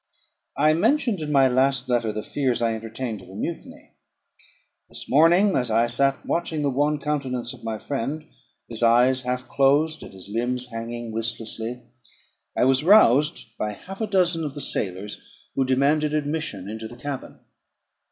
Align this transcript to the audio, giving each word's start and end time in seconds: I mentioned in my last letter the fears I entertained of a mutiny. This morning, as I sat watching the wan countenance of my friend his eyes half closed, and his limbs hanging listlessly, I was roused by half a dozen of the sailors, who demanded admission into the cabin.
I 0.57 0.73
mentioned 0.73 1.19
in 1.19 1.31
my 1.31 1.47
last 1.47 1.87
letter 1.87 2.11
the 2.11 2.23
fears 2.23 2.59
I 2.59 2.73
entertained 2.73 3.21
of 3.21 3.29
a 3.29 3.35
mutiny. 3.35 3.91
This 4.89 5.07
morning, 5.07 5.55
as 5.55 5.69
I 5.69 5.85
sat 5.85 6.25
watching 6.25 6.63
the 6.63 6.71
wan 6.71 6.97
countenance 6.97 7.53
of 7.53 7.63
my 7.63 7.77
friend 7.77 8.25
his 8.67 8.81
eyes 8.81 9.21
half 9.21 9.47
closed, 9.47 10.01
and 10.01 10.11
his 10.11 10.27
limbs 10.27 10.65
hanging 10.71 11.13
listlessly, 11.13 11.83
I 12.57 12.63
was 12.65 12.83
roused 12.83 13.55
by 13.59 13.73
half 13.73 14.01
a 14.01 14.07
dozen 14.07 14.43
of 14.43 14.55
the 14.55 14.59
sailors, 14.61 15.21
who 15.53 15.63
demanded 15.65 16.15
admission 16.15 16.67
into 16.67 16.87
the 16.87 16.97
cabin. 16.97 17.37